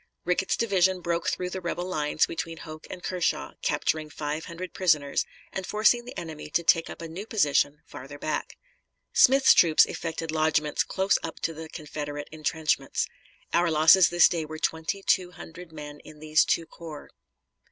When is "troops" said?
9.53-9.85